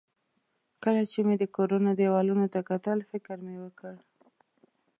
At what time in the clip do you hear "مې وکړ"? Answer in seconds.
3.45-3.93